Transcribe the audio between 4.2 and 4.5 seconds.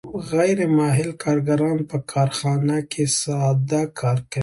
کوي